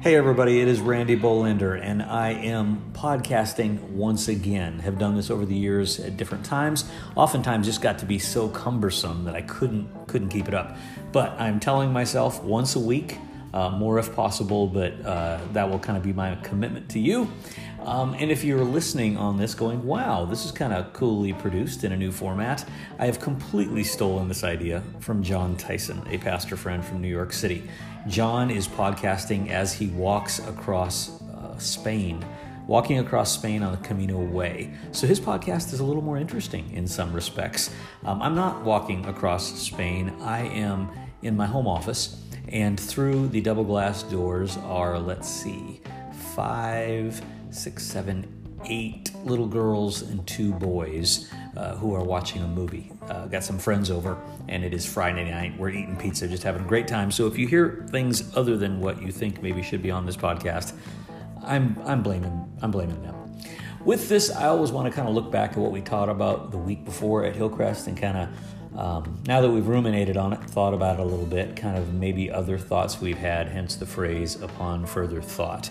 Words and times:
Hey 0.00 0.14
everybody, 0.14 0.60
it 0.60 0.68
is 0.68 0.80
Randy 0.80 1.16
Bolander, 1.16 1.76
and 1.82 2.04
I 2.04 2.30
am 2.30 2.92
podcasting 2.92 3.80
once 3.90 4.28
again. 4.28 4.78
Have 4.78 4.96
done 4.96 5.16
this 5.16 5.28
over 5.28 5.44
the 5.44 5.56
years 5.56 5.98
at 5.98 6.16
different 6.16 6.44
times. 6.44 6.88
Oftentimes, 7.16 7.66
just 7.66 7.82
got 7.82 7.98
to 7.98 8.06
be 8.06 8.20
so 8.20 8.48
cumbersome 8.48 9.24
that 9.24 9.34
I 9.34 9.42
couldn't 9.42 10.06
couldn't 10.06 10.28
keep 10.28 10.46
it 10.46 10.54
up. 10.54 10.76
But 11.10 11.32
I'm 11.32 11.58
telling 11.58 11.92
myself 11.92 12.40
once 12.44 12.76
a 12.76 12.78
week, 12.78 13.18
uh, 13.52 13.70
more 13.70 13.98
if 13.98 14.14
possible. 14.14 14.68
But 14.68 15.04
uh, 15.04 15.40
that 15.52 15.68
will 15.68 15.80
kind 15.80 15.98
of 15.98 16.04
be 16.04 16.12
my 16.12 16.36
commitment 16.44 16.90
to 16.90 17.00
you. 17.00 17.28
Um, 17.80 18.14
and 18.18 18.30
if 18.30 18.44
you're 18.44 18.64
listening 18.64 19.16
on 19.16 19.38
this, 19.38 19.54
going, 19.54 19.84
"Wow, 19.84 20.24
this 20.24 20.44
is 20.44 20.52
kind 20.52 20.72
of 20.72 20.92
coolly 20.92 21.32
produced 21.32 21.84
in 21.84 21.92
a 21.92 21.96
new 21.96 22.12
format," 22.12 22.64
I 22.98 23.06
have 23.06 23.20
completely 23.20 23.84
stolen 23.84 24.28
this 24.28 24.44
idea 24.44 24.82
from 25.00 25.22
Jon 25.22 25.56
Tyson, 25.56 26.02
a 26.10 26.18
pastor 26.18 26.56
friend 26.56 26.84
from 26.84 27.00
New 27.00 27.08
York 27.08 27.32
City. 27.32 27.62
John 28.06 28.50
is 28.50 28.68
podcasting 28.68 29.50
as 29.50 29.72
he 29.72 29.88
walks 29.88 30.38
across 30.40 31.22
uh, 31.22 31.58
Spain, 31.58 32.24
walking 32.66 32.98
across 32.98 33.32
Spain 33.32 33.62
on 33.62 33.72
the 33.72 33.78
Camino 33.78 34.18
Way. 34.18 34.70
So 34.92 35.06
his 35.06 35.20
podcast 35.20 35.72
is 35.72 35.80
a 35.80 35.84
little 35.84 36.02
more 36.02 36.18
interesting 36.18 36.70
in 36.72 36.86
some 36.86 37.12
respects. 37.12 37.70
Um, 38.04 38.20
I'm 38.22 38.34
not 38.34 38.62
walking 38.64 39.04
across 39.06 39.58
Spain, 39.60 40.14
I 40.20 40.40
am 40.48 40.90
in 41.22 41.36
my 41.36 41.46
home 41.46 41.66
office, 41.66 42.22
and 42.48 42.78
through 42.78 43.28
the 43.28 43.40
double 43.40 43.64
glass 43.64 44.02
doors 44.02 44.56
are, 44.58 44.98
let's 44.98 45.28
see, 45.28 45.80
five, 46.34 47.20
six, 47.50 47.84
seven, 47.84 48.26
eight 48.64 49.10
little 49.24 49.46
girls 49.46 50.02
and 50.02 50.26
two 50.26 50.52
boys 50.54 51.30
uh, 51.56 51.76
who 51.76 51.94
are 51.94 52.02
watching 52.02 52.42
a 52.42 52.48
movie. 52.48 52.92
Uh, 53.08 53.26
got 53.26 53.44
some 53.44 53.58
friends 53.58 53.90
over, 53.90 54.18
and 54.48 54.64
it 54.64 54.74
is 54.74 54.84
Friday 54.84 55.30
night. 55.30 55.58
We're 55.58 55.70
eating 55.70 55.96
pizza, 55.96 56.28
just 56.28 56.42
having 56.42 56.64
a 56.64 56.68
great 56.68 56.88
time. 56.88 57.10
So 57.10 57.26
if 57.26 57.38
you 57.38 57.46
hear 57.46 57.86
things 57.90 58.36
other 58.36 58.56
than 58.56 58.80
what 58.80 59.02
you 59.02 59.12
think 59.12 59.42
maybe 59.42 59.62
should 59.62 59.82
be 59.82 59.90
on 59.90 60.06
this 60.06 60.16
podcast, 60.16 60.74
I'm 61.44 61.80
I'm 61.84 62.02
blaming 62.02 62.58
I'm 62.62 62.70
blaming 62.70 63.02
them. 63.02 63.14
With 63.84 64.08
this, 64.08 64.30
I 64.30 64.46
always 64.48 64.70
want 64.70 64.86
to 64.86 64.94
kind 64.94 65.08
of 65.08 65.14
look 65.14 65.30
back 65.30 65.52
at 65.52 65.58
what 65.58 65.70
we 65.70 65.80
taught 65.80 66.08
about 66.08 66.50
the 66.50 66.58
week 66.58 66.84
before 66.84 67.24
at 67.24 67.36
Hillcrest 67.36 67.86
and 67.86 67.96
kind 67.96 68.18
of 68.18 68.28
um, 68.78 69.22
now 69.26 69.40
that 69.40 69.50
we've 69.50 69.66
ruminated 69.66 70.16
on 70.16 70.32
it, 70.32 70.40
thought 70.44 70.74
about 70.74 71.00
it 71.00 71.02
a 71.02 71.04
little 71.04 71.26
bit, 71.26 71.56
kind 71.56 71.76
of 71.76 71.94
maybe 71.94 72.30
other 72.30 72.58
thoughts 72.58 73.00
we've 73.00 73.18
had, 73.18 73.48
hence 73.48 73.74
the 73.76 73.86
phrase 73.86 74.40
upon 74.40 74.86
further 74.86 75.20
thought. 75.20 75.70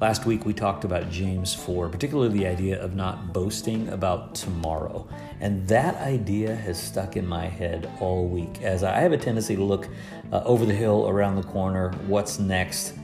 Last 0.00 0.26
week 0.26 0.46
we 0.46 0.54
talked 0.54 0.84
about 0.84 1.10
James 1.10 1.52
4, 1.52 1.88
particularly 1.88 2.38
the 2.38 2.46
idea 2.46 2.80
of 2.80 2.94
not 2.94 3.32
boasting 3.32 3.88
about 3.88 4.32
tomorrow. 4.32 5.08
And 5.40 5.66
that 5.66 5.96
idea 5.96 6.54
has 6.54 6.80
stuck 6.80 7.16
in 7.16 7.26
my 7.26 7.46
head 7.46 7.90
all 7.98 8.28
week 8.28 8.62
as 8.62 8.84
I 8.84 9.00
have 9.00 9.10
a 9.10 9.18
tendency 9.18 9.56
to 9.56 9.64
look 9.64 9.88
uh, 10.30 10.42
over 10.44 10.64
the 10.64 10.72
hill, 10.72 11.08
around 11.08 11.34
the 11.34 11.42
corner, 11.42 11.90
what's 12.06 12.38
next. 12.38 12.94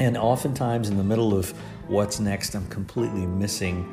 And 0.00 0.16
oftentimes 0.16 0.88
in 0.88 0.96
the 0.96 1.04
middle 1.04 1.36
of 1.36 1.50
what's 1.88 2.20
next, 2.20 2.54
I'm 2.54 2.68
completely 2.68 3.26
missing 3.26 3.84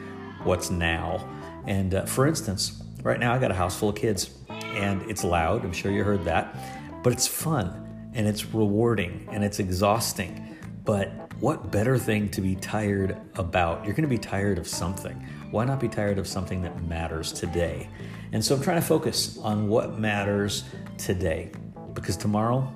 what's 0.46 0.70
now. 0.70 1.28
And 1.68 1.94
uh, 1.94 2.06
for 2.06 2.28
instance, 2.28 2.82
right 3.04 3.20
now 3.20 3.34
I 3.34 3.40
got 3.40 3.52
a 3.52 3.56
house 3.56 3.78
full 3.78 3.90
of 3.90 3.96
kids 3.98 4.34
and 4.48 5.02
it's 5.12 5.26
loud. 5.26 5.66
I'm 5.66 5.74
sure 5.74 5.92
you 5.92 6.06
heard 6.06 6.24
that. 6.24 6.56
But 7.04 7.12
it's 7.12 7.28
fun 7.28 8.10
and 8.14 8.26
it's 8.26 8.46
rewarding 8.46 9.28
and 9.34 9.44
it's 9.44 9.60
exhausting. 9.60 10.51
But 10.84 11.32
what 11.40 11.72
better 11.72 11.98
thing 11.98 12.30
to 12.30 12.42
be 12.42 12.56
tired 12.56 13.18
about? 13.36 13.86
You're 13.86 13.94
going 13.94 14.04
to 14.04 14.10
be 14.10 14.18
tired 14.18 14.58
of 14.58 14.68
something. 14.68 15.16
Why 15.52 15.66
not 15.66 15.80
be 15.80 15.88
tired 15.88 16.18
of 16.18 16.28
something 16.28 16.62
that 16.64 16.84
matters 16.84 17.32
today? 17.32 17.90
And 18.32 18.44
so 18.44 18.56
I'm 18.56 18.62
trying 18.62 18.82
to 18.82 18.88
focus 18.88 19.38
on 19.40 19.68
what 19.68 20.00
matters 20.00 20.64
today 20.98 21.52
because 21.94 22.18
tomorrow, 22.18 22.72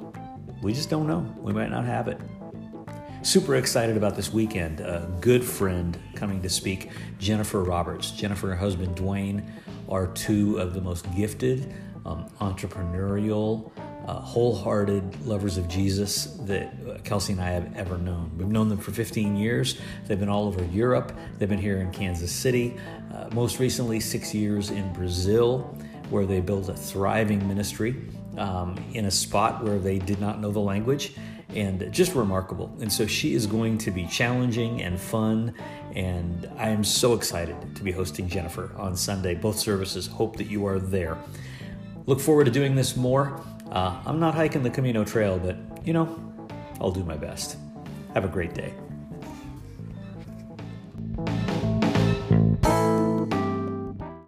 we 0.61 0.73
just 0.73 0.89
don't 0.89 1.07
know. 1.07 1.33
We 1.37 1.53
might 1.53 1.69
not 1.69 1.85
have 1.85 2.07
it. 2.07 2.19
Super 3.23 3.55
excited 3.55 3.97
about 3.97 4.15
this 4.15 4.31
weekend. 4.31 4.81
A 4.81 5.09
good 5.19 5.43
friend 5.43 5.97
coming 6.13 6.41
to 6.43 6.49
speak, 6.49 6.91
Jennifer 7.17 7.63
Roberts. 7.63 8.11
Jennifer 8.11 8.51
and 8.51 8.59
her 8.59 8.63
husband 8.63 8.95
Dwayne 8.95 9.49
are 9.89 10.07
two 10.07 10.57
of 10.59 10.73
the 10.73 10.81
most 10.81 11.07
gifted, 11.15 11.73
um, 12.05 12.29
entrepreneurial, 12.39 13.71
uh, 14.07 14.19
wholehearted 14.19 15.25
lovers 15.25 15.57
of 15.57 15.67
Jesus 15.67 16.25
that 16.41 16.73
uh, 16.87 16.97
Kelsey 17.03 17.33
and 17.33 17.41
I 17.41 17.49
have 17.49 17.75
ever 17.75 17.97
known. 17.97 18.31
We've 18.37 18.47
known 18.47 18.69
them 18.69 18.77
for 18.77 18.91
15 18.91 19.35
years. 19.35 19.79
They've 20.05 20.19
been 20.19 20.29
all 20.29 20.47
over 20.47 20.63
Europe. 20.65 21.11
They've 21.37 21.49
been 21.49 21.57
here 21.57 21.79
in 21.79 21.91
Kansas 21.91 22.31
City. 22.31 22.75
Uh, 23.13 23.29
most 23.33 23.59
recently, 23.59 23.99
six 23.99 24.33
years 24.33 24.69
in 24.69 24.91
Brazil, 24.93 25.75
where 26.09 26.25
they 26.25 26.39
built 26.39 26.69
a 26.69 26.73
thriving 26.73 27.47
ministry 27.47 27.95
um, 28.37 28.75
in 28.93 29.05
a 29.05 29.11
spot 29.11 29.63
where 29.63 29.79
they 29.79 29.97
did 29.97 30.19
not 30.19 30.39
know 30.39 30.51
the 30.51 30.59
language. 30.59 31.13
And 31.49 31.91
just 31.93 32.15
remarkable. 32.15 32.75
And 32.81 32.91
so 32.91 33.05
she 33.07 33.33
is 33.33 33.47
going 33.47 33.77
to 33.77 33.91
be 33.91 34.05
challenging 34.07 34.81
and 34.81 34.99
fun. 34.99 35.53
And 35.93 36.49
I 36.57 36.69
am 36.69 36.83
so 36.83 37.13
excited 37.13 37.55
to 37.75 37.83
be 37.83 37.91
hosting 37.91 38.27
Jennifer 38.27 38.71
on 38.75 38.95
Sunday. 38.97 39.35
Both 39.35 39.57
services. 39.57 40.05
Hope 40.05 40.35
that 40.37 40.47
you 40.47 40.65
are 40.65 40.79
there. 40.79 41.17
Look 42.07 42.19
forward 42.19 42.45
to 42.45 42.51
doing 42.51 42.75
this 42.75 42.97
more. 42.97 43.41
Uh, 43.71 43.99
I'm 44.05 44.19
not 44.19 44.35
hiking 44.35 44.63
the 44.63 44.69
Camino 44.69 45.03
Trail, 45.03 45.37
but 45.39 45.57
you 45.83 45.93
know, 45.93 46.07
I'll 46.79 46.91
do 46.91 47.03
my 47.03 47.17
best. 47.17 47.57
Have 48.13 48.25
a 48.25 48.29
great 48.29 48.53
day. 48.53 48.73